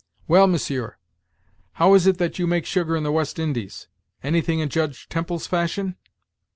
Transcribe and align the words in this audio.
Well, 0.27 0.47
monsieur, 0.47 0.97
how 1.73 1.93
is 1.93 2.07
it 2.07 2.17
that 2.17 2.39
you 2.39 2.47
make 2.47 2.65
sugar 2.65 2.97
in 2.97 3.03
the 3.03 3.11
West 3.11 3.37
Indies; 3.37 3.87
anything 4.23 4.57
in 4.57 4.67
Judge 4.67 5.07
Temples 5.09 5.45
fashion?" 5.45 5.95